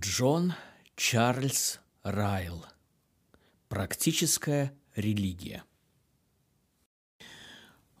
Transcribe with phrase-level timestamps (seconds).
[0.00, 0.54] Джон
[0.94, 2.64] Чарльз Райл.
[3.68, 5.64] Практическая религия.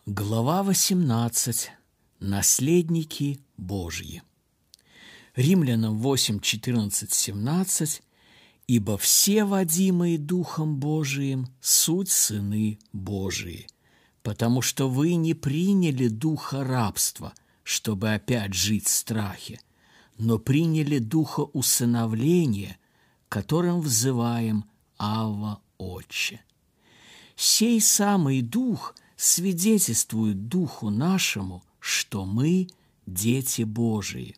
[0.06, 1.72] Глава 18.
[2.20, 4.22] Наследники Божьи.
[5.34, 8.02] Римлянам 8, 14, 17.
[8.68, 13.66] «Ибо все водимые Духом Божиим суть сыны Божии,
[14.22, 17.32] потому что вы не приняли духа рабства,
[17.64, 19.58] чтобы опять жить в страхе,
[20.18, 22.78] но приняли духа усыновления,
[23.28, 24.64] которым взываем
[24.98, 26.40] Авва Отче.
[27.36, 32.68] Сей самый дух свидетельствует духу нашему, что мы
[33.06, 34.36] дети Божии.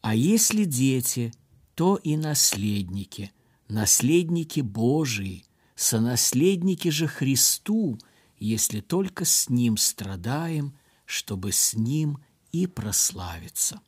[0.00, 1.32] А если дети,
[1.74, 3.32] то и наследники,
[3.68, 5.44] наследники Божии,
[5.76, 7.98] сонаследники же Христу,
[8.38, 12.18] если только с Ним страдаем, чтобы с Ним
[12.50, 13.80] и прославиться.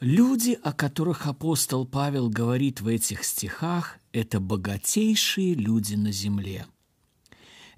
[0.00, 6.66] Люди, о которых апостол Павел говорит в этих стихах, это богатейшие люди на земле.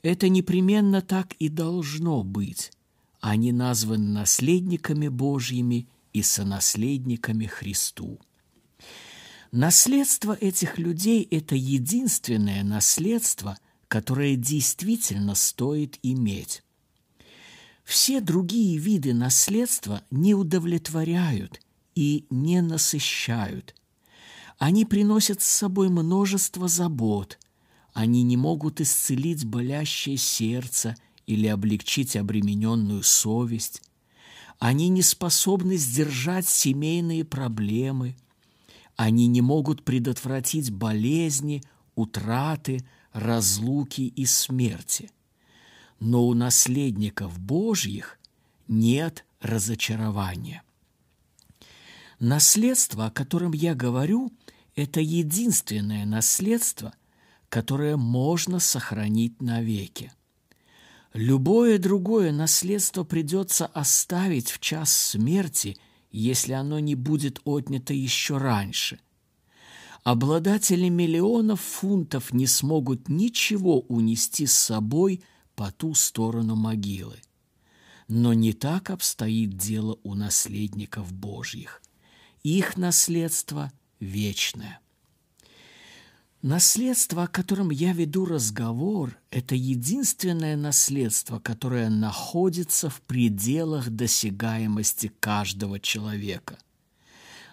[0.03, 2.73] Это непременно так и должно быть.
[3.21, 8.21] Они названы наследниками Божьими и сонаследниками Христу.
[9.51, 16.63] Наследство этих людей– это единственное наследство, которое действительно стоит иметь.
[17.83, 21.63] Все другие виды наследства не удовлетворяют–
[21.95, 23.75] и не насыщают.
[24.59, 27.39] Они приносят с собой множество забот.
[27.93, 30.97] Они не могут исцелить болящее сердце
[31.27, 33.83] или облегчить обремененную совесть.
[34.59, 38.17] Они не способны сдержать семейные проблемы.
[38.97, 41.63] Они не могут предотвратить болезни,
[41.95, 45.11] утраты, разлуки и смерти.
[46.01, 48.19] Но у наследников Божьих
[48.69, 50.63] нет разочарования.
[52.21, 54.31] Наследство, о котором я говорю,
[54.77, 56.93] это единственное наследство,
[57.49, 60.13] которое можно сохранить навеки.
[61.15, 65.79] Любое другое наследство придется оставить в час смерти,
[66.13, 69.01] если оно не будет отнято еще раньше.
[70.05, 75.23] Обладатели миллионов фунтов не смогут ничего унести с собой
[75.55, 77.17] по ту сторону могилы.
[78.09, 81.80] Но не так обстоит дело у наследников Божьих–
[82.43, 84.81] их наследство вечное.
[86.43, 95.79] Наследство, о котором я веду разговор, это единственное наследство, которое находится в пределах досягаемости каждого
[95.79, 96.59] человека.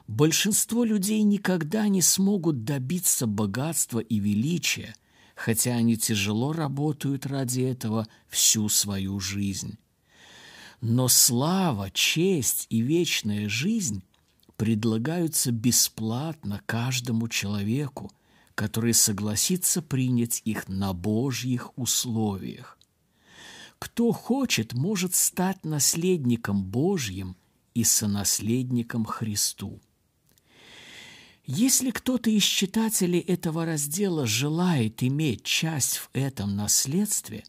[0.08, 4.96] Большинство людей никогда не смогут добиться богатства и величия,
[5.36, 9.78] хотя они тяжело работают ради этого всю свою жизнь.
[10.80, 14.02] Но слава, честь и вечная жизнь
[14.58, 18.12] предлагаются бесплатно каждому человеку,
[18.56, 22.78] который согласится принять их на Божьих условиях.
[23.80, 27.38] Кто хочет, может стать наследником Божьим
[27.76, 29.80] и сонаследником Христу.
[31.46, 37.44] Если кто-то из читателей этого раздела желает иметь часть в этом наследстве,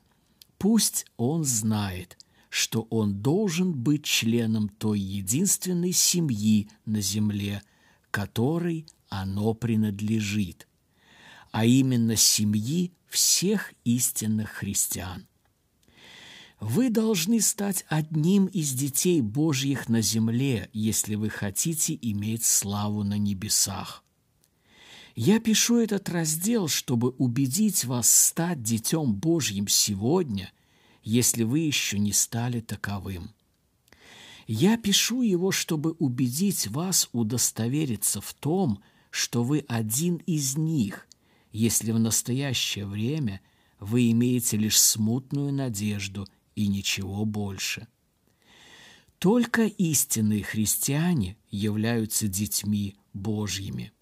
[0.59, 7.63] пусть он знает– что он должен быть членом той единственной семьи на земле,
[8.11, 10.67] которой оно принадлежит,
[11.51, 15.27] а именно семьи всех истинных христиан.
[16.61, 23.17] Вы должны стать одним из детей Божьих на земле, если вы хотите иметь славу на
[23.17, 24.03] небесах.
[25.15, 30.51] Я пишу этот раздел, чтобы убедить вас стать детем Божьим сегодня–
[31.09, 33.31] если вы еще не стали таковым.
[34.47, 41.09] Я пишу его, чтобы убедить вас удостовериться в том, что вы один из них,
[41.51, 43.41] если в настоящее время
[43.81, 47.89] вы имеете лишь смутную надежду и ничего больше.
[49.19, 53.93] Только истинные христиане являются детьми Божьими.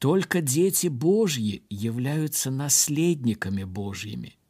[0.00, 4.36] Только дети Божьи являются наследниками Божьими–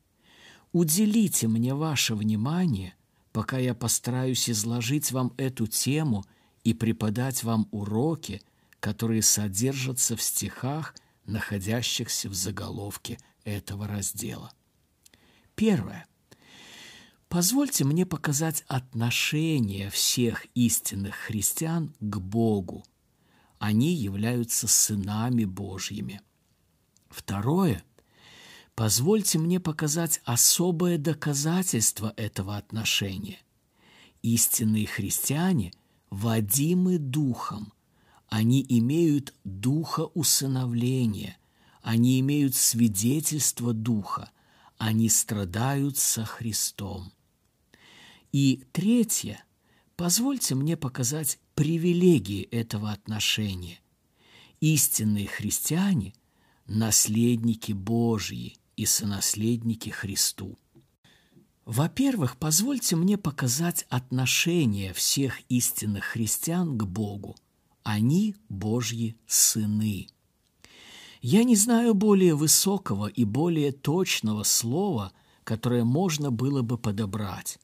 [0.79, 2.95] Уделите мне ваше внимание,
[3.33, 6.23] пока я постараюсь изложить вам эту тему
[6.65, 8.43] и преподать вам уроки,
[8.79, 10.95] которые содержатся в стихах,
[11.25, 14.53] находящихся в заголовке этого раздела.
[15.55, 16.07] Первое.
[17.31, 22.85] Позвольте мне показать отношение всех истинных христиан к Богу.
[23.59, 26.21] Они являются сынами Божьими.
[27.09, 27.83] Второе–
[28.77, 33.39] Позвольте мне показать особое доказательство этого отношения.
[34.21, 35.73] Истинные христиане
[36.11, 37.73] водимы духом,
[38.29, 41.39] они имеют духа усыновления,
[41.81, 44.31] они имеют свидетельство духа,
[44.77, 47.15] они страдают со Христом.
[48.31, 49.43] И третье,
[49.97, 53.81] позвольте мне показать привилегии этого отношения.
[54.61, 56.13] Истинные христиане–
[56.67, 60.57] наследники Божьи и сонаследники Христу.
[61.65, 67.35] Во-первых, позвольте мне показать отношение всех истинных христиан к Богу.
[67.83, 70.09] Они– Божьи сыны.
[71.23, 75.13] Я не знаю более высокого и более точного слова,
[75.43, 77.59] которое можно было бы подобрать.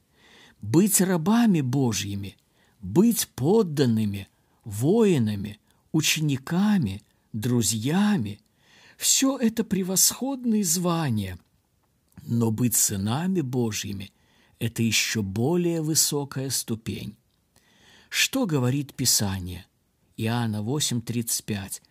[0.61, 2.37] Быть рабами Божьими,
[2.81, 4.29] быть подданными,
[4.65, 5.61] воинами,
[5.93, 8.41] учениками, друзьями–
[8.97, 11.39] все это превосходные звания,
[12.23, 14.13] но быть сынами Божьими–
[14.59, 17.17] это еще более высокая ступень.
[18.09, 19.67] Что говорит Писание?
[20.17, 21.83] Иоанна 8:35.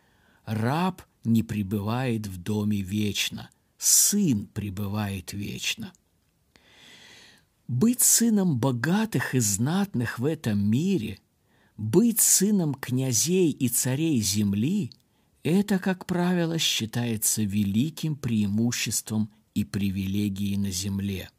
[0.45, 5.93] Раб не пребывает в доме вечно, сын пребывает вечно.
[7.67, 11.19] Быть сыном богатых и знатных в этом мире,
[11.77, 14.91] быть сыном князей и царей земли
[15.43, 21.29] это, как правило, считается великим преимуществом и привилегией на земле.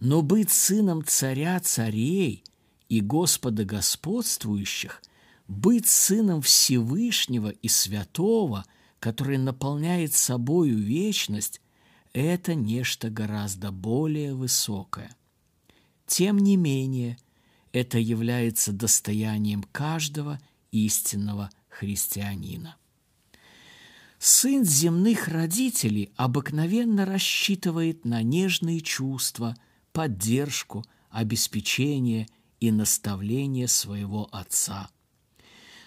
[0.00, 2.44] Но быть сыном царя царей
[2.88, 5.02] и Господа господствующих,
[5.48, 8.64] быть сыном Всевышнего и Святого,
[9.00, 11.60] который наполняет собою вечность,
[12.12, 15.14] это нечто гораздо более высокое.
[16.06, 17.18] Тем не менее,
[17.72, 20.40] это является достоянием каждого
[20.72, 22.76] истинного христианина.
[24.18, 29.56] Сын земных родителей обыкновенно рассчитывает на нежные чувства,
[29.92, 32.26] поддержку, обеспечение
[32.58, 34.90] и наставление своего отца.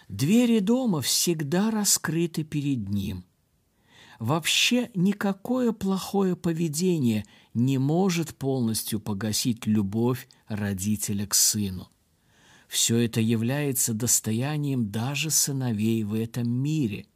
[0.07, 3.25] Двери дома всегда раскрыты перед ним.
[4.17, 11.90] Вообще никакое плохое поведение не может полностью погасить любовь родителя к сыну.
[12.71, 17.06] Все это является достоянием даже сыновей в этом мире–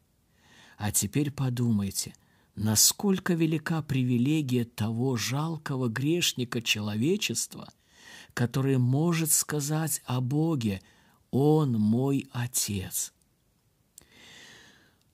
[0.77, 2.13] а теперь подумайте,
[2.55, 7.71] насколько велика привилегия того жалкого грешника человечества,
[8.33, 10.81] который может сказать о Боге
[11.31, 13.13] «Он мой Отец».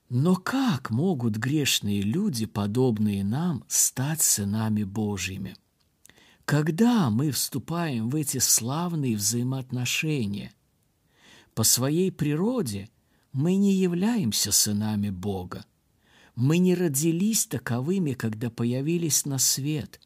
[0.09, 5.55] Но как могут грешные люди, подобные нам, стать сынами Божьими?
[6.51, 10.51] Когда мы вступаем в эти славные взаимоотношения?
[11.53, 12.89] По своей природе–
[13.31, 15.63] мы не являемся сынами Бога.
[16.35, 20.01] Мы не родились таковыми, когда появились на свет.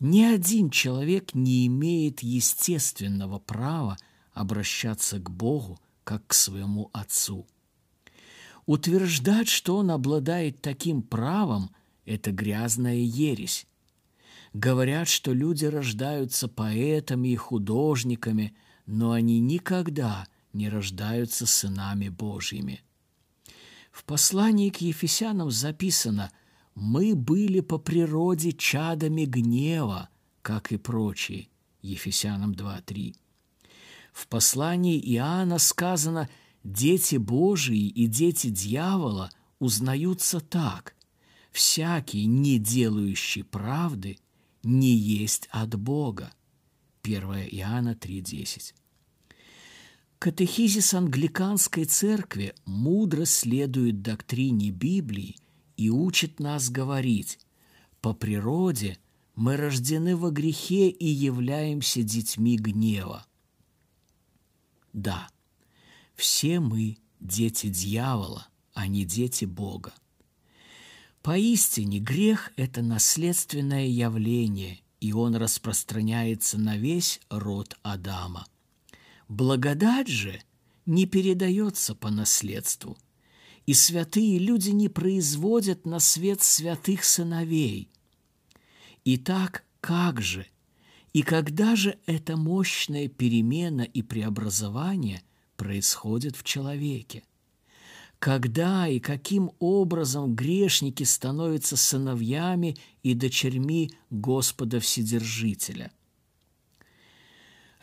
[0.00, 3.96] Ни один человек не имеет естественного права
[4.32, 7.46] обращаться к Богу, как к своему Отцу.
[8.66, 11.70] Утверждать, что он обладает таким правом,
[12.04, 13.68] это грязная ересь.
[14.52, 18.54] Говорят, что люди рождаются поэтами и художниками,
[18.86, 22.82] но они никогда не рождаются сынами Божьими.
[23.92, 26.32] В послании к Ефесянам записано
[26.74, 30.08] «Мы были по природе чадами гнева,
[30.42, 31.48] как и прочие»
[31.82, 33.14] Ефесянам 2.3.
[34.12, 36.28] В послании Иоанна сказано
[36.64, 39.30] «Дети Божии и дети дьявола
[39.60, 40.96] узнаются так.
[41.52, 44.18] Всякий, не делающий правды,
[44.62, 46.32] не есть от Бога».
[47.02, 48.74] 1 Иоанна 3.10.
[50.18, 55.36] Катехизис англиканской церкви мудро следует доктрине Библии
[55.78, 57.38] и учит нас говорить
[58.02, 58.98] «По природе
[59.34, 63.26] мы рождены во грехе и являемся детьми гнева».
[64.92, 65.30] Да,
[66.14, 69.94] все мы дети дьявола, а не дети Бога.
[71.22, 78.46] Поистине грех– это наследственное явление, и он распространяется на весь род Адама–
[79.30, 80.42] Благодать же
[80.86, 82.98] не передается по наследству,
[83.64, 87.92] и святые люди не производят на свет святых сыновей.
[89.04, 90.48] Итак, как же
[91.12, 95.22] и когда же эта мощная перемена и преобразование
[95.56, 97.22] происходит в человеке?
[98.20, 105.90] Когда и каким образом грешники становятся сыновьями и дочерьми Господа Вседержителя–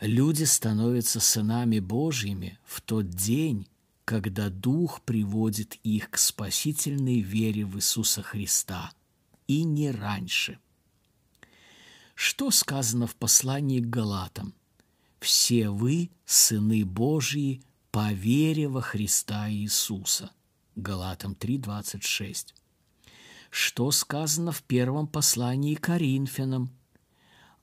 [0.00, 3.66] Люди становятся сынами Божьими в тот день,
[4.04, 8.92] когда Дух приводит их к спасительной вере в Иисуса Христа,
[9.48, 10.58] и не раньше.
[12.14, 14.54] Что сказано в послании к Галатам?
[15.18, 17.60] «Все вы, сыны Божьи,
[17.98, 20.30] по вере во Христа Иисуса.
[20.76, 22.54] Галатам 3:26.
[23.50, 26.70] Что сказано в первом послании Коринфянам?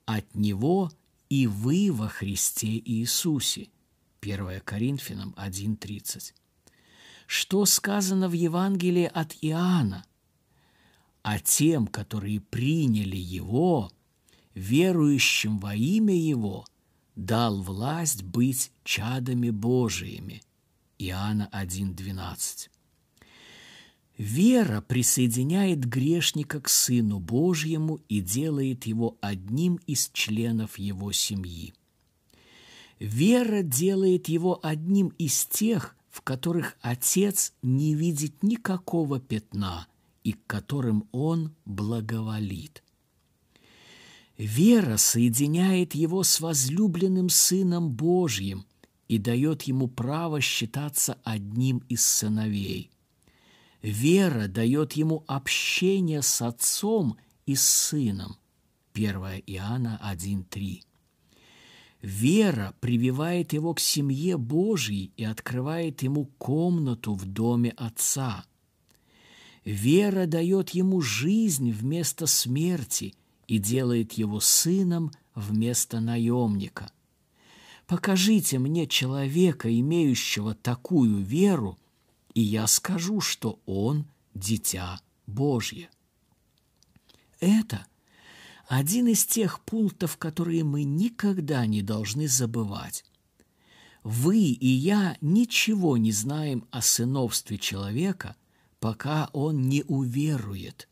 [0.04, 0.92] От Него
[1.30, 3.70] и вы во Христе Иисусе.
[4.20, 6.34] 1 Коринфянам 1.30.
[7.26, 10.04] Что сказано в Евангелии от Иоанна?
[11.22, 13.90] А тем, которые приняли Его,
[14.52, 16.66] верующим во имя Его,
[17.16, 20.42] дал власть быть чадами Божиими.
[20.98, 22.68] Иоанна 1.12.
[24.16, 31.74] Вера присоединяет грешника к Сыну Божьему и делает его одним из членов его семьи.
[32.98, 39.86] Вера делает его одним из тех, в которых Отец не видит никакого пятна
[40.24, 42.82] и к которым Он благоволит.
[44.38, 48.66] Вера соединяет его с возлюбленным Сыном Божьим
[49.08, 52.90] и дает ему право считаться одним из сыновей–
[53.86, 57.16] Вера дает ему общение с Отцом
[57.46, 58.36] и с Сыном.
[58.94, 60.80] 1 Иоанна 1.3.
[62.02, 68.44] Вера прививает его к семье Божьей и открывает ему комнату в доме Отца.
[69.64, 73.14] Вера дает ему жизнь вместо смерти
[73.46, 76.90] и делает его сыном вместо наемника.
[77.86, 81.78] Покажите мне человека, имеющего такую веру–
[82.36, 85.88] и я скажу, что он– дитя Божье.
[87.40, 87.86] Это
[88.68, 93.06] один из тех пунктов, которые мы никогда не должны забывать.
[94.02, 98.36] Вы и я ничего не знаем о сыновстве человека,
[98.80, 100.90] пока он не уверует.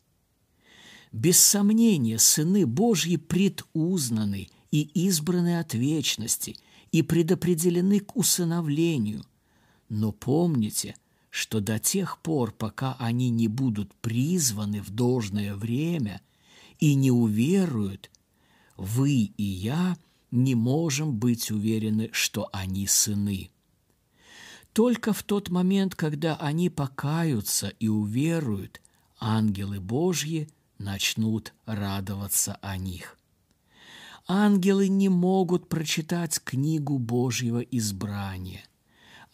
[1.15, 6.57] Без сомнения, сыны Божьи предузнаны и избраны от вечности
[6.93, 9.25] и предопределены к усыновлению.
[9.89, 10.97] Но помните–
[11.35, 16.23] что до тех пор, пока они не будут призваны в должное время
[16.79, 18.09] и не уверуют,
[18.77, 19.97] вы и я
[20.31, 23.51] не можем быть уверены, что они сыны.
[24.73, 28.81] Только в тот момент, когда они покаются и уверуют,
[29.19, 33.19] ангелы Божьи начнут радоваться о них.
[34.27, 38.63] Ангелы не могут прочитать книгу Божьего избрания–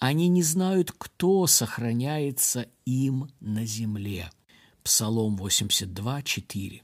[0.00, 4.30] они не знают, кто сохраняется им на земле.
[4.82, 6.82] Псалом 82, 4.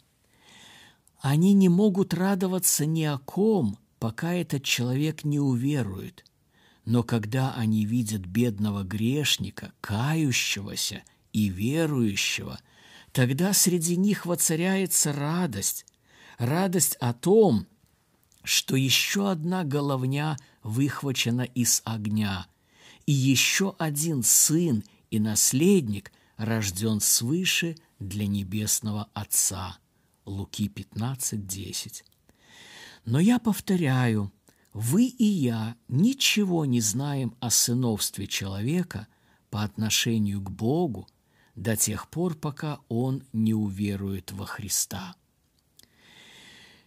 [1.22, 6.26] Они не могут радоваться ни о ком, пока этот человек не уверует.
[6.84, 12.60] Но когда они видят бедного грешника, кающегося и верующего,
[13.16, 15.86] тогда среди них воцаряется радость,
[16.38, 17.66] радость о том,
[18.44, 22.46] что еще одна головня выхвачена из огня–
[23.06, 29.78] и еще один сын и наследник рожден свыше для небесного Отца.
[30.24, 32.04] Луки 15, 10.
[33.04, 34.32] Но я повторяю,
[34.72, 39.06] вы и я ничего не знаем о сыновстве человека
[39.50, 41.08] по отношению к Богу
[41.56, 45.16] до тех пор, пока он не уверует во Христа.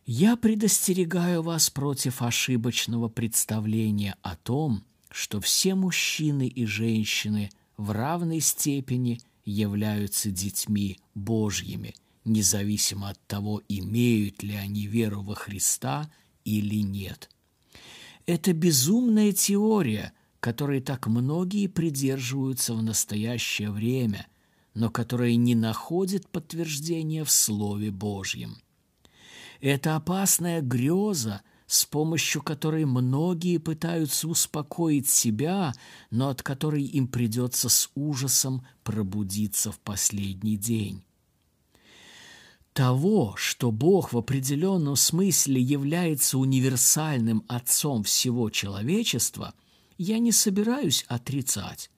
[0.06, 8.40] Я предостерегаю вас против ошибочного представления о том, что все мужчины и женщины в равной
[8.40, 11.96] степени являются детьми Божьими,
[12.26, 16.12] независимо от того, имеют ли они веру во Христа
[16.44, 17.30] или нет.
[18.26, 24.28] Это безумная теория, которой так многие придерживаются в настоящее время,
[24.74, 28.58] но которая не находит подтверждения в Слове Божьем.
[29.62, 35.74] Это опасная греза, с помощью которой многие пытаются успокоить себя,
[36.10, 41.04] но от которой им придется с ужасом пробудиться в последний день.
[42.74, 49.54] Того, что Бог в определенном смысле является универсальным отцом всего человечества,
[49.98, 51.92] я не собираюсь отрицать.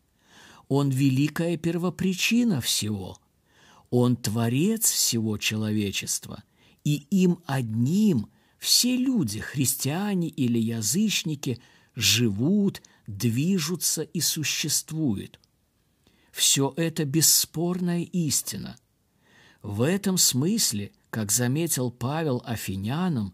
[0.73, 3.17] Он великая первопричина всего.
[3.89, 6.45] Он творец всего человечества,
[6.85, 11.61] и им одним– все люди, христиане или язычники,
[11.93, 15.41] живут, движутся и существуют.
[16.31, 18.77] Все это бесспорная истина.
[19.61, 23.33] В этом смысле, как заметил Павел Афинянам,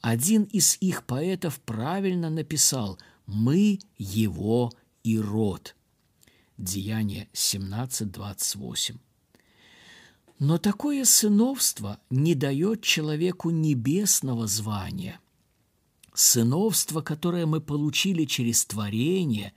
[0.00, 4.72] один из их поэтов правильно написал «Мы его
[5.04, 5.74] и род».
[6.58, 8.96] Деяние 17.28.
[10.40, 15.20] Но такое сыновство не дает человеку небесного звания.
[16.14, 19.52] Сыновство, которое мы получили через творение,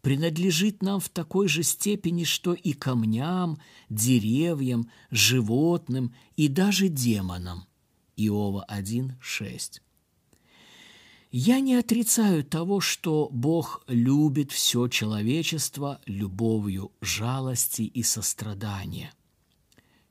[0.00, 3.58] принадлежит нам в такой же степени, что и камням,
[3.90, 7.66] деревьям, животным и даже демонам.
[8.16, 9.80] Иова 1.6.
[11.38, 19.12] Я не отрицаю того, что Бог любит все человечество любовью жалости и сострадания.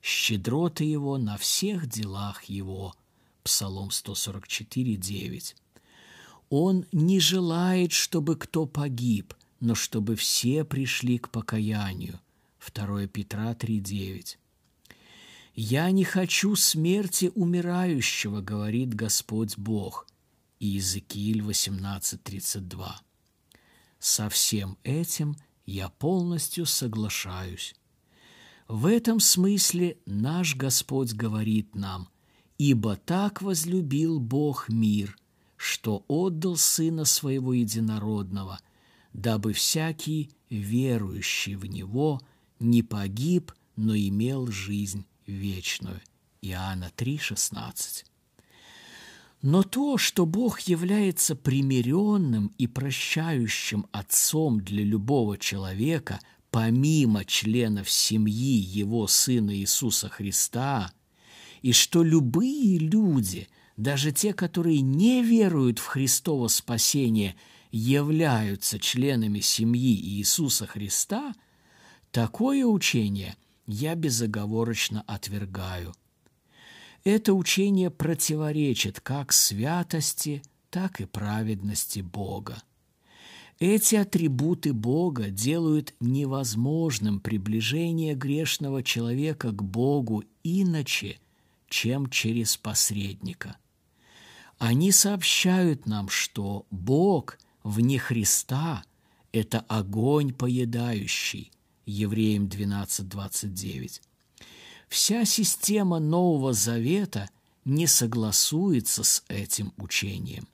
[0.00, 2.94] Щедроты Его на всех делах Его.
[3.42, 5.56] Псалом 144, 9.
[6.48, 12.20] Он не желает, чтобы кто погиб, но чтобы все пришли к покаянию.
[12.72, 14.38] 2 Петра 3:9.
[15.56, 20.05] «Я не хочу смерти умирающего»,— говорит Господь Бог.
[20.58, 23.00] Иезекииль 18:32.
[23.98, 27.74] Со всем этим я полностью соглашаюсь.
[28.68, 32.08] В этом смысле наш Господь говорит нам,
[32.58, 35.16] «Ибо так возлюбил Бог мир,
[35.56, 38.58] что отдал Сына Своего Единородного,
[39.12, 42.20] дабы всякий, верующий в Него,
[42.58, 46.00] не погиб, но имел жизнь вечную.
[46.40, 48.04] Иоанна 3,16.
[49.42, 58.56] Но то, что Бог является примиренным и прощающим Отцом для любого человека, помимо членов семьи
[58.58, 60.90] Его Сына Иисуса Христа,
[61.62, 67.36] и что любые люди, даже те, которые не веруют в Христово спасение–
[67.76, 71.34] являются членами семьи Иисуса Христа,
[72.10, 75.94] такое учение я безоговорочно отвергаю.
[77.06, 82.60] Это учение противоречит как святости, так и праведности Бога.
[83.60, 91.20] Эти атрибуты Бога делают невозможным приближение грешного человека к Богу иначе,
[91.68, 93.56] чем через посредника.
[94.58, 98.82] Они сообщают нам, что Бог– вне Христа–
[99.30, 101.52] это огонь поедающий.
[101.86, 104.00] Евреям 12.29.
[104.88, 107.28] Вся система Нового Завета
[107.64, 110.46] не согласуется с этим учением.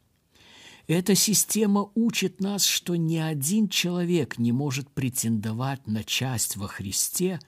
[0.89, 7.41] Эта система учит нас, что ни один человек не может претендовать на часть во Христе,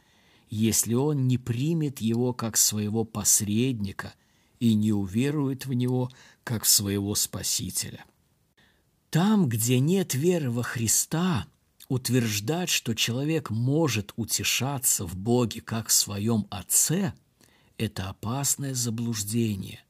[0.50, 4.14] если он не примет его как своего посредника
[4.60, 6.10] и не уверует в него
[6.44, 8.04] как в своего Спасителя.
[9.10, 11.46] Там, где нет веры во Христа,
[11.94, 17.14] утверждать, что человек может утешаться в Боге как в своем Отце,
[17.78, 19.80] это опасное заблуждение.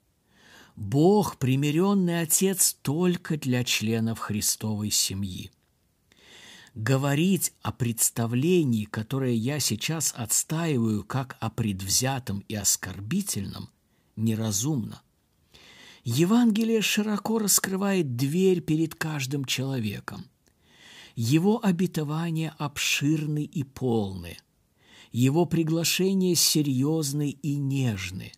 [0.76, 5.50] Бог– примиренный Отец только для членов Христовой семьи.
[6.74, 13.70] Говорить о представлении, которое я сейчас отстаиваю как о предвзятом и оскорбительном,
[14.16, 15.00] неразумно.
[16.02, 20.26] Евангелие широко раскрывает дверь перед каждым человеком.
[21.14, 24.36] Его обетования обширны и полны.
[25.12, 28.32] Его приглашения серьезны и нежны.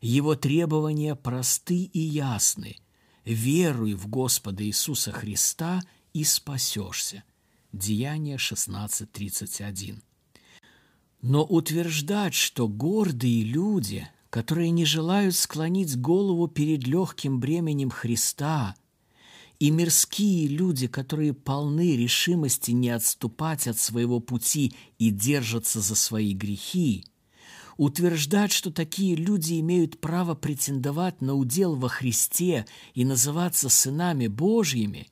[0.00, 2.76] Его требования просты и ясны.
[3.24, 5.80] Веруй в Господа Иисуса Христа
[6.12, 7.24] и спасешься.
[7.72, 10.02] Деяние 16.31.
[11.22, 18.74] Но утверждать, что гордые люди– которые не желают склонить голову перед легким бременем Христа,
[19.62, 26.34] и мирские люди, которые полны решимости не отступать от своего пути и держатся за свои
[26.34, 27.04] грехи,
[27.76, 35.06] утверждать, что такие люди имеют право претендовать на удел во Христе и называться сынами Божьими,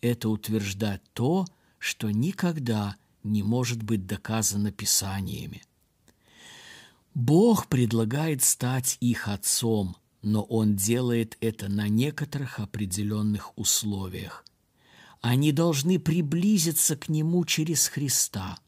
[0.00, 1.44] это утверждать то,
[1.78, 5.62] что никогда не может быть доказано Писаниями.
[7.12, 14.44] Бог предлагает стать их отцом, но Он делает это на некоторых определенных условиях.
[15.20, 18.58] Они должны приблизиться к Нему через Христа.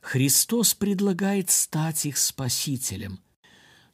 [0.00, 3.20] Христос предлагает стать их спасителем,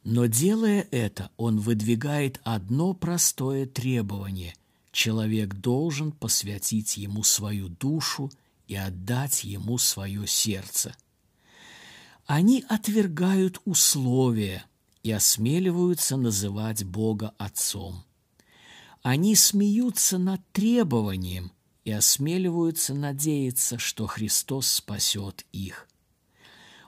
[0.03, 4.55] но делая это, Он выдвигает одно простое требование–
[4.93, 8.31] человек должен посвятить Ему свою душу
[8.67, 10.95] и отдать Ему свое сердце–
[12.27, 14.65] они отвергают условия
[15.07, 18.03] и осмеливаются называть Бога Отцом.
[19.03, 21.53] Они смеются над требованием
[21.85, 25.87] и осмеливаются надеяться, что Христос спасет их.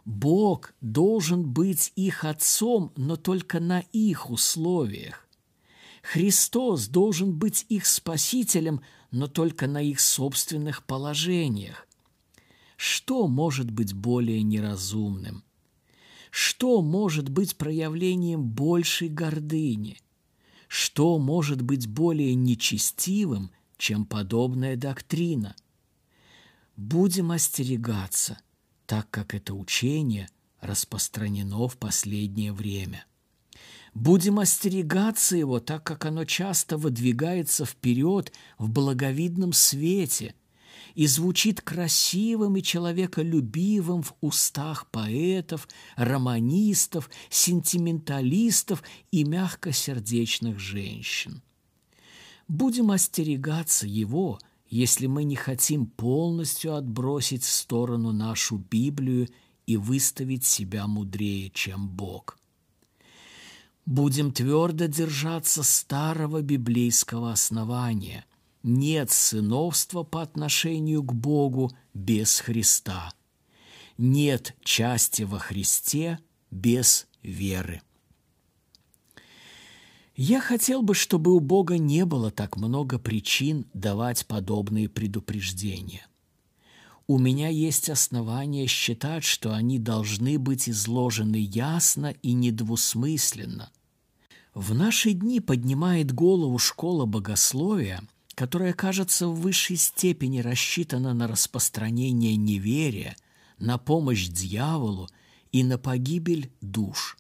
[0.03, 5.25] Бог должен быть их Отцом, но только на их условиях.
[6.03, 11.88] Христос должен быть их Спасителем, но только на их собственных положениях.
[12.75, 15.45] Что может быть более неразумным?
[16.30, 19.98] Что может быть проявлением большей гордыни?
[20.68, 25.56] Что может быть более нечестивым, чем подобная доктрина?
[26.80, 28.39] будем остерегаться,
[28.86, 30.30] так как это учение
[30.62, 33.06] распространено в последнее время.
[33.94, 40.36] Будем остерегаться его, так как оно часто выдвигается вперед в благовидном свете
[41.00, 51.42] и звучит красивым и человеколюбивым в устах поэтов, романистов, сентименталистов и мягкосердечных женщин.
[52.50, 59.30] Будем остерегаться его, если мы не хотим полностью отбросить в сторону нашу Библию
[59.68, 62.38] и выставить себя мудрее, чем Бог.
[63.86, 68.26] Будем твердо держаться старого библейского основания.
[68.63, 73.13] Нет сыновства по отношению к Богу без Христа.
[73.98, 76.19] Нет части во Христе
[76.52, 77.82] без веры.
[80.15, 86.06] Я хотел бы, чтобы у Бога не было так много причин давать подобные предупреждения.
[87.08, 93.72] У меня есть основания считать, что они должны быть изложены ясно и недвусмысленно–
[94.54, 98.02] в наши дни поднимает голову школа богословия,
[98.39, 103.17] которая, кажется, в высшей степени рассчитана на распространение неверия,
[103.58, 105.10] на помощь дьяволу
[105.52, 107.17] и на погибель душ.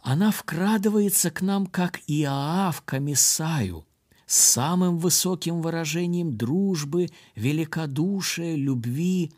[0.00, 3.84] Она вкрадывается к нам, как Иоав к Амисаю,
[4.26, 9.32] с самым высоким выражением дружбы, великодушия, любви.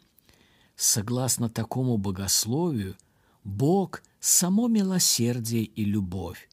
[0.76, 2.94] Согласно такому богословию,
[3.42, 6.46] Бог– само милосердие и любовь.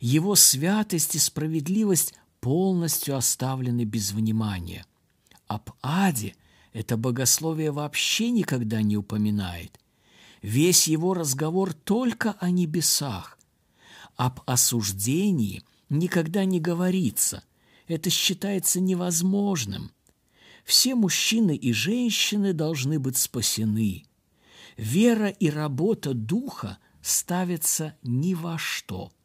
[0.00, 4.84] Его святость и справедливость полностью оставлены без внимания.
[5.46, 6.34] Об аде
[6.72, 9.78] это богословие вообще никогда не упоминает.
[10.42, 13.38] Весь его разговор только о небесах.
[14.16, 17.44] Об осуждении никогда не говорится.
[17.86, 19.92] Это считается невозможным.
[20.64, 24.04] Все мужчины и женщины должны быть спасены.
[24.76, 29.12] Вера и работа духа ставятся ни во что–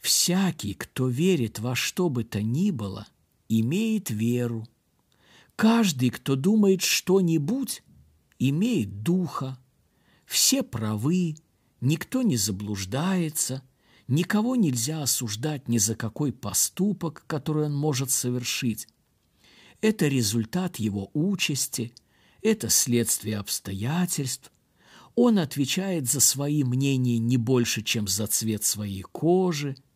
[0.00, 3.06] Всякий, кто верит во что бы то ни было,
[3.48, 4.66] имеет веру.
[5.56, 7.82] Каждый, кто думает что-нибудь,
[8.38, 9.58] имеет духа.
[10.24, 11.36] Все правы,
[11.80, 13.62] никто не заблуждается,
[14.08, 18.88] никого нельзя осуждать ни за какой поступок, который он может совершить.
[19.82, 21.92] Это результат его участи,
[22.40, 24.50] это следствие обстоятельств.
[25.14, 29.76] Он отвечает за свои мнения не больше, чем за цвет своей кожи–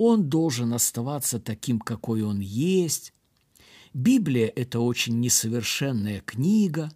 [0.00, 3.12] он должен оставаться таким, какой он есть.
[3.92, 6.90] Библия– это очень несовершенная книга,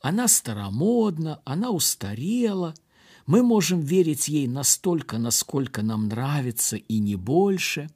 [0.00, 2.72] она старомодна, она устарела.
[3.26, 7.90] Мы можем верить ей настолько, насколько нам нравится, и не больше.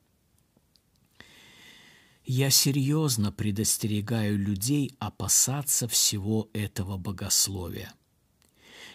[2.27, 7.95] Я серьезно предостерегаю людей опасаться всего этого богословия.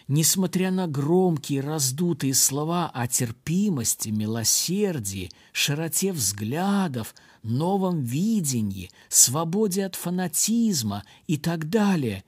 [0.08, 11.02] Несмотря на громкие раздутые слова о терпимости, милосердии, широте взглядов, новом видении, свободе от фанатизма
[11.26, 12.22] и так далее,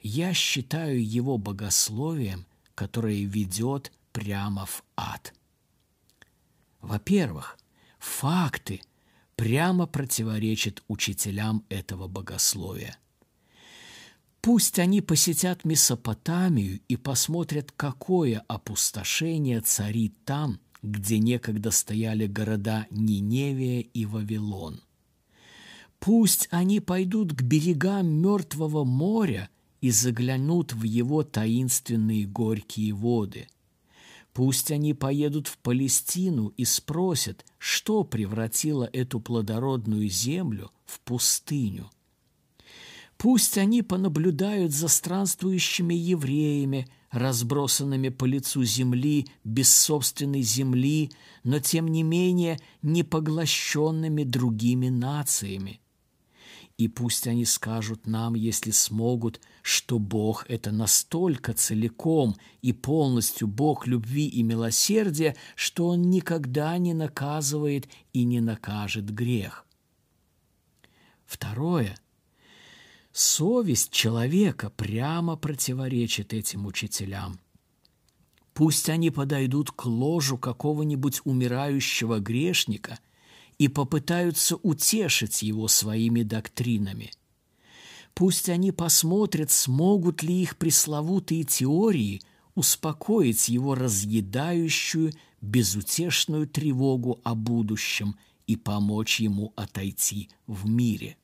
[0.00, 5.32] я считаю его богословием, которое ведет прямо в ад.
[6.80, 7.58] Во-первых,
[8.00, 8.80] факты
[9.36, 12.98] прямо противоречат учителям этого богословия–
[14.40, 23.80] Пусть они посетят Месопотамию и посмотрят, какое опустошение царит там, где некогда стояли города Ниневия
[23.80, 24.80] и Вавилон.
[25.98, 29.50] Пусть они пойдут к берегам Мертвого моря
[29.82, 33.46] и заглянут в его таинственные горькие воды.
[34.32, 41.90] Пусть они поедут в Палестину и спросят, что превратило эту плодородную землю в пустыню–
[43.20, 51.10] Пусть они понаблюдают за странствующими евреями, разбросанными по лицу земли, без собственной земли,
[51.44, 55.82] но тем не менее не поглощенными другими нациями.
[56.78, 63.86] И пусть они скажут нам, если смогут, что Бог– это настолько целиком и полностью Бог
[63.86, 69.66] любви и милосердия, что Он никогда не наказывает и не накажет грех.
[71.26, 71.94] Второе–
[73.12, 77.40] Совесть человека прямо противоречит этим учителям.
[78.54, 82.98] Пусть они подойдут к ложу какого-нибудь умирающего грешника
[83.58, 87.10] и попытаются утешить его своими доктринами.
[88.14, 92.22] Пусть они посмотрят, смогут ли их пресловутые теории
[92.54, 101.16] успокоить его разъедающую, безутешную тревогу о будущем и помочь ему отойти в мире.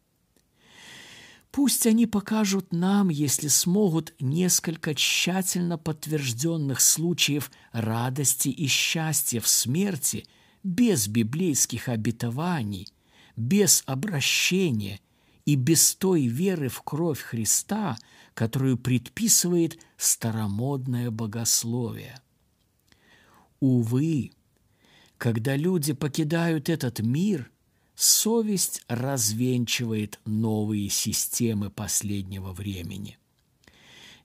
[1.50, 10.26] Пусть они покажут нам, если смогут, несколько тщательно подтвержденных случаев радости и счастья в смерти
[10.62, 12.88] без библейских обетований,
[13.37, 15.00] без обращения
[15.44, 17.96] и без той веры в кровь Христа,
[18.35, 22.20] которую предписывает старомодное богословие.
[23.61, 24.32] Увы,
[25.16, 27.50] когда люди покидают этот мир,
[27.96, 33.18] совесть развенчивает новые системы последнего времени.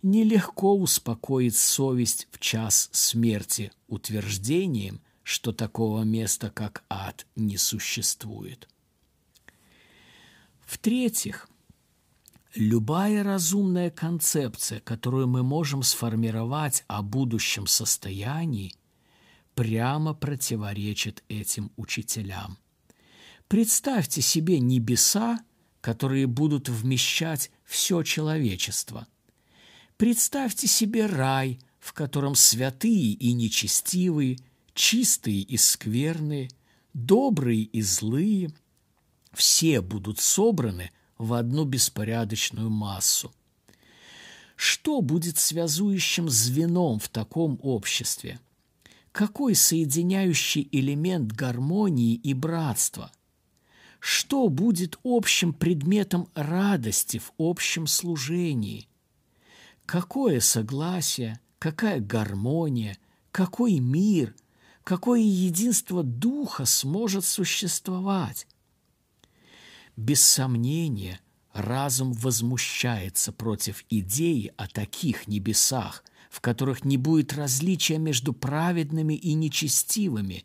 [0.04, 8.68] Нелегко успокоить совесть в час смерти утверждением, что такого места, как ад, не существует.
[10.66, 11.50] В-третьих,
[12.56, 18.74] любая разумная концепция, которую мы можем сформировать о будущем состоянии,
[19.54, 22.58] прямо противоречит этим учителям.
[23.52, 25.44] Представьте себе небеса,
[25.82, 29.08] которые будут вмещать все человечество.
[29.98, 34.38] Представьте себе рай, в котором святые и нечестивые,
[34.74, 36.50] чистые и скверные,
[36.94, 38.54] добрые и злые,
[39.34, 43.34] все будут собраны в одну беспорядочную массу.
[44.56, 48.40] Что будет связующим звеном в таком обществе?
[49.12, 53.12] Какой соединяющий элемент гармонии и братства?
[54.02, 58.88] Что будет общим предметом радости в общем служении?
[59.86, 62.98] Какое согласие, какая гармония,
[63.32, 64.34] какой мир,
[64.84, 68.48] какое единство духа сможет существовать?
[69.96, 71.20] Без сомнения,
[71.54, 79.36] разум возмущается против идеи о таких небесах, в которых не будет различия между праведными и
[79.36, 80.44] нечестивыми,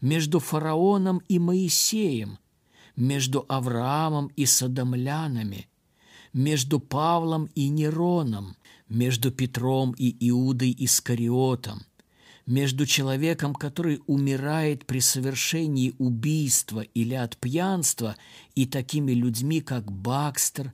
[0.00, 2.38] между фараоном и Моисеем,
[2.96, 5.68] между Авраамом и Содомлянами,
[6.32, 8.56] между Павлом и Нероном,
[8.88, 11.82] между Петром и Иудой Искариотом,
[12.46, 18.16] между человеком, который умирает при совершении убийства или от пьянства,
[18.54, 20.72] и такими людьми, как Бакстер,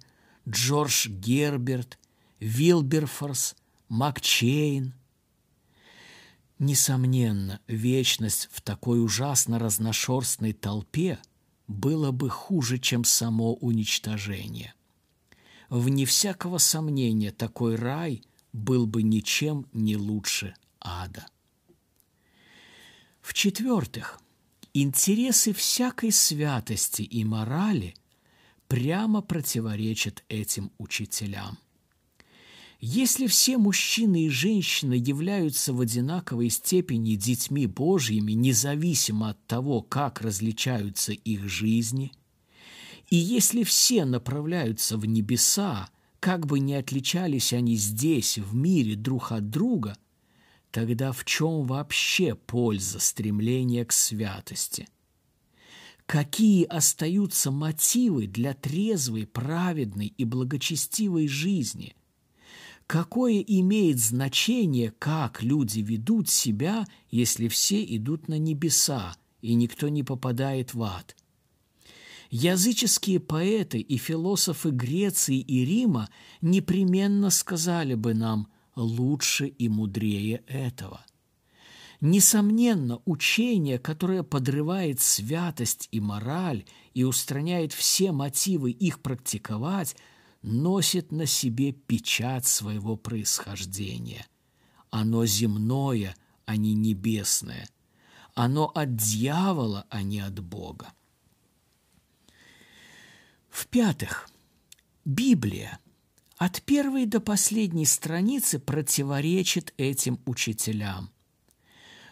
[0.49, 1.99] Джордж Герберт,
[2.41, 3.55] Вилберфорс,
[3.89, 4.95] Макчейн.
[6.59, 11.19] Несомненно, вечность в такой ужасно разношерстной толпе
[11.69, 14.75] было бы хуже, чем само уничтожение.
[15.69, 21.27] Вне всякого сомнения, такой рай был бы ничем не лучше ада.
[23.21, 24.19] В-четвертых,
[24.73, 27.95] интересы всякой святости и морали
[28.67, 31.59] прямо противоречат этим учителям.
[32.81, 40.21] Если все мужчины и женщины являются в одинаковой степени детьми Божьими, независимо от того, как
[40.21, 42.13] различаются их жизни,
[43.11, 45.89] и если все направляются в небеса,
[46.21, 49.97] как бы ни отличались они здесь, в мире, друг от друга–
[50.71, 54.89] Тогда в чем вообще польза стремления к святости?
[56.07, 61.95] Какие остаются мотивы для трезвой, праведной и благочестивой жизни?
[62.89, 70.03] Какое имеет значение, как люди ведут себя, если все идут на небеса, и никто не
[70.03, 71.15] попадает в ад?
[72.31, 76.09] Языческие поэты и философы Греции и Рима
[76.41, 78.49] непременно сказали бы нам–
[78.79, 81.05] лучше и мудрее этого.
[82.01, 89.97] Несомненно, учение, которое подрывает святость и мораль и устраняет все мотивы их практиковать,
[90.43, 94.27] носит на себе печать своего происхождения.
[94.91, 97.69] Оно земное, а не небесное.
[98.35, 100.93] Оно от дьявола, а не от Бога.
[103.51, 104.31] В-пятых,
[105.05, 105.81] Библия–
[106.39, 111.11] от первой до последней страницы противоречит этим учителям.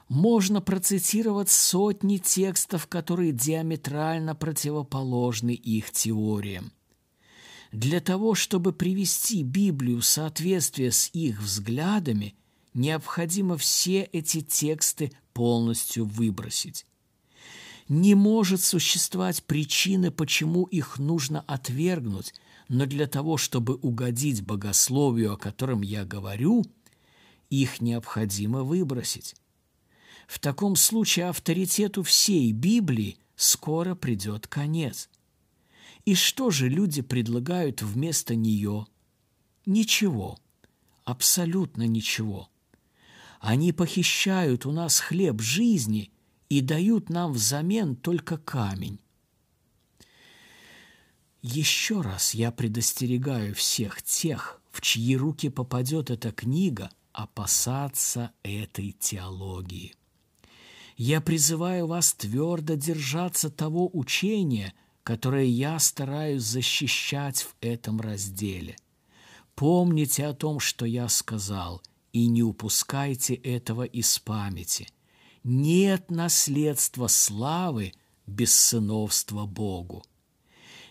[0.09, 6.73] Можно процитировать сотни текстов, которые диаметрально противоположны их теориям.
[7.77, 12.35] Для того, чтобы привести Библию в соответствие с их взглядами,
[12.75, 16.87] необходимо все эти тексты полностью выбросить.
[17.89, 22.35] Не может существовать причины, почему их нужно отвергнуть–
[22.69, 26.65] но для того, чтобы угодить богословию, о котором я говорю,
[27.49, 29.37] их необходимо выбросить.
[30.27, 35.09] В таком случае авторитету всей Библии скоро придет конец.
[36.07, 38.87] И что же люди предлагают вместо нее?
[39.67, 40.39] Ничего,
[41.05, 42.49] абсолютно ничего.
[43.41, 46.13] Они похищают у нас хлеб жизни
[46.49, 49.01] и дают нам взамен только камень.
[51.43, 59.95] Еще раз я предостерегаю всех тех, в чьи руки попадет эта книга, опасаться этой теологии.
[60.97, 64.73] Я призываю вас твердо держаться того учения,
[65.07, 68.77] которое я стараюсь защищать в этом разделе.
[69.55, 71.81] Помните о том, что я сказал,
[72.13, 74.89] и не упускайте этого из памяти.
[75.45, 77.93] Нет наследства славы
[78.27, 80.05] без сыновства Богу.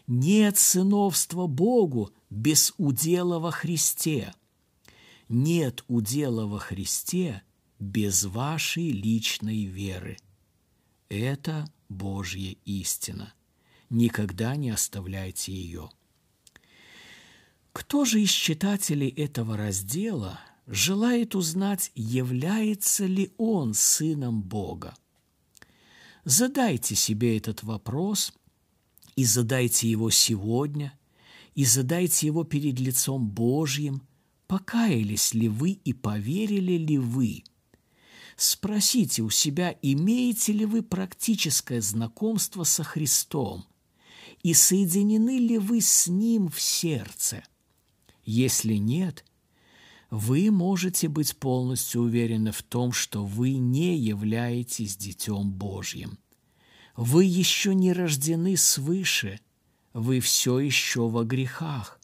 [0.08, 4.34] Нет сыновства Богу без удела во Христе.
[5.28, 7.44] Нет удела во Христе
[7.80, 10.16] без вашей личной веры.
[11.10, 13.35] Это Божья истина.
[13.90, 15.90] Никогда не оставляйте ее.
[17.74, 24.96] Кто же из читателей этого раздела желает узнать, является ли он сыном Бога?
[26.24, 28.34] Задайте себе этот вопрос–
[29.16, 30.98] и задайте его сегодня,
[31.56, 34.02] и задайте его перед лицом Божьим,
[34.48, 37.44] покаялись ли вы и поверили ли вы.
[38.36, 43.66] Спросите у себя, имеете ли вы практическое знакомство со Христом
[44.46, 47.44] и соединены ли вы с Ним в сердце.
[48.24, 49.26] Если нет,
[50.10, 56.18] вы можете быть полностью уверены в том, что вы не являетесь Детем Божьим–
[56.96, 59.40] вы еще не рождены свыше,
[59.94, 62.00] вы все еще во грехах.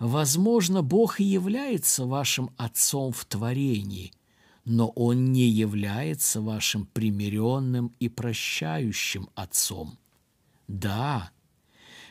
[0.00, 4.12] Возможно, Бог и является вашим Отцом в творении,
[4.64, 9.98] но Он не является вашим примиренным и прощающим Отцом.
[10.66, 11.30] Да,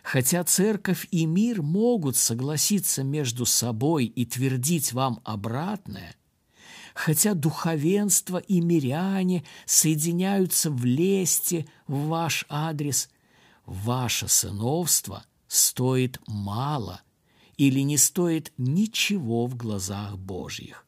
[0.03, 6.15] хотя церковь и мир могут согласиться между собой и твердить вам обратное–
[6.93, 13.09] хотя духовенство и миряне соединяются в лесте в ваш адрес,
[13.65, 17.01] ваше сыновство стоит мало
[17.57, 20.85] или не стоит ничего в глазах Божьих.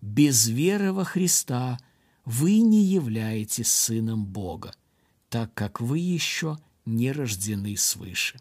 [0.00, 1.78] Без веры во Христа
[2.24, 4.72] вы не являетесь сыном Бога,
[5.28, 6.58] так как вы еще
[6.96, 8.38] не рождены свыше.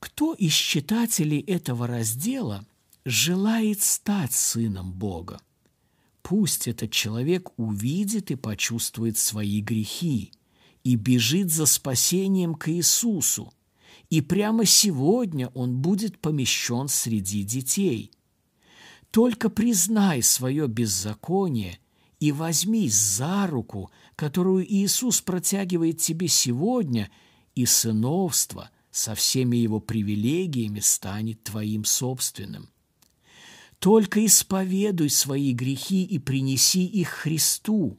[0.00, 2.66] Кто из читателей этого раздела–
[3.08, 5.40] желает стать сыном Бога.
[6.22, 10.32] Пусть этот человек увидит и почувствует свои грехи
[10.84, 13.52] и бежит за спасением к Иисусу,
[14.10, 18.10] и прямо сегодня он будет помещен среди детей.
[19.10, 21.78] Только признай свое беззаконие
[22.20, 27.10] и возьмись за руку, которую Иисус протягивает тебе сегодня,
[27.54, 32.70] и сыновство со всеми его привилегиями станет твоим собственным.
[33.78, 37.96] Только исповедуй свои грехи и принеси их Христу,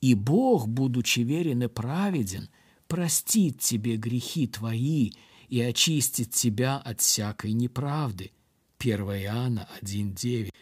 [0.00, 2.48] и Бог, будучи верен и праведен,
[2.86, 5.10] простит тебе грехи твои
[5.48, 8.30] и очистит тебя от всякой неправды.
[8.78, 10.52] 1 Иоанна 1,9.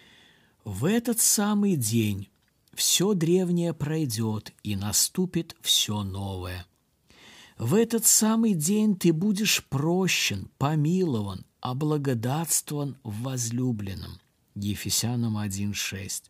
[0.64, 2.28] В этот самый день
[2.76, 6.66] все древнее пройдет, и наступит все новое.
[7.58, 14.20] В этот самый день ты будешь прощен, помилован, облагодатствован в возлюбленном.
[14.54, 16.24] Ефесянам 1.6.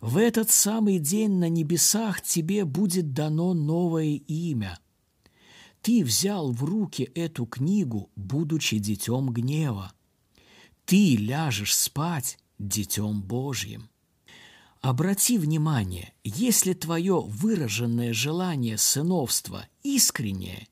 [0.00, 4.78] В этот самый день на небесах тебе будет дано новое имя.
[5.82, 9.92] Ты взял в руки эту книгу, будучи детем гнева.
[10.86, 13.89] Ты ляжешь спать детем Божьим.
[14.80, 20.68] Обрати внимание, если твое выраженное желание сыновства искреннее,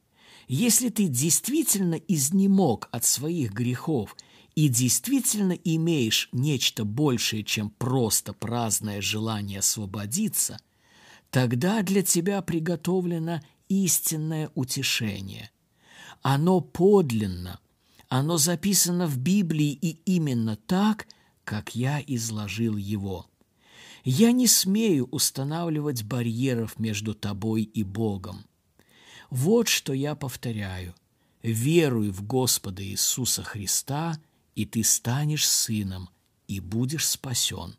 [0.46, 4.16] если ты действительно изнемог от своих грехов–
[4.58, 10.58] и действительно имеешь нечто большее, чем просто праздное желание освободиться,
[11.30, 15.52] тогда для тебя приготовлено истинное утешение.
[16.22, 17.60] Оно подлинно,
[18.08, 21.06] оно записано в Библии и именно так,
[21.44, 23.26] как я изложил его.
[24.10, 28.46] Я не смею устанавливать барьеров между тобой и Богом.
[29.30, 30.94] Вот что я повторяю.
[31.42, 34.18] Веруй в Господа Иисуса Христа–
[34.58, 36.10] и ты станешь сыном
[36.48, 37.76] и будешь спасен.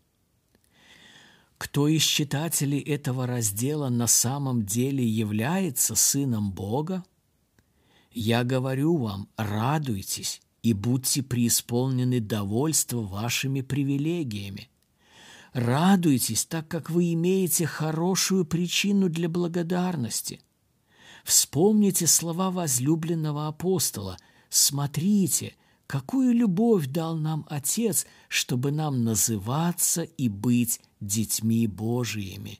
[1.58, 7.04] Кто из читателей этого раздела на самом деле является сыном Бога?
[8.12, 14.70] Я говорю вам, радуйтесь и будьте преисполнены довольства вашими привилегиями.
[15.54, 20.42] Радуйтесь, так как вы имеете хорошую причину для благодарности.
[21.24, 24.18] Вспомните слова возлюбленного апостола
[24.50, 25.56] «Смотрите,
[25.90, 32.60] Какую любовь дал нам Отец, чтобы нам называться и быть детьми Божиими?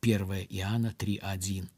[0.00, 1.68] 1 Иоанна 3.1.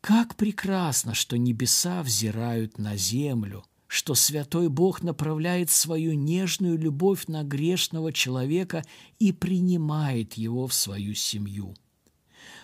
[0.00, 7.42] Как прекрасно, что небеса взирают на землю, что святой Бог направляет свою нежную любовь на
[7.42, 8.84] грешного человека
[9.18, 11.74] и принимает его в свою семью.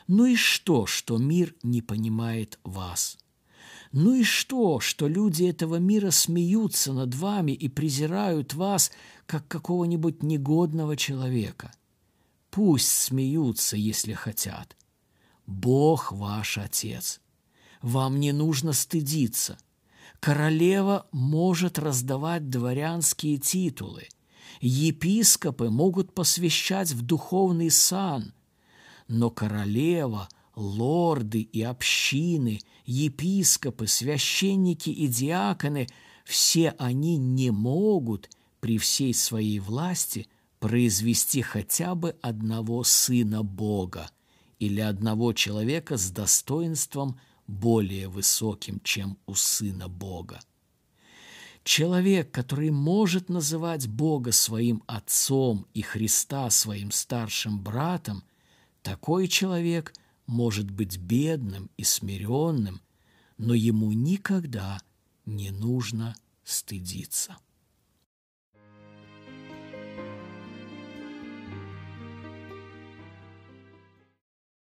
[0.06, 3.16] Ну и что, что мир не понимает вас?
[3.90, 8.92] Ну и что, что люди этого мира смеются над вами и презирают вас,
[9.24, 11.72] как какого-нибудь негодного человека?
[12.50, 14.76] Пусть смеются, если хотят.
[15.46, 17.20] Бог ваш Отец.
[17.80, 19.58] Вам не нужно стыдиться.
[20.24, 24.08] Королева может раздавать дворянские титулы.
[24.62, 28.32] Епископы могут посвящать в духовный сан.
[29.06, 35.88] Но королева, лорды и общины, епископы, священники и диаконы–
[36.24, 40.26] все они не могут при всей своей власти
[40.58, 44.10] произвести хотя бы одного сына Бога
[44.58, 50.40] или одного человека с достоинством– более высоким, чем у Сына Бога.
[51.62, 58.22] Человек, который может называть Бога своим Отцом и Христа своим старшим братом,
[58.82, 59.94] такой человек
[60.26, 62.82] может быть бедным и смиренным,
[63.38, 64.80] но ему никогда
[65.24, 66.14] не нужно
[66.44, 67.38] стыдиться.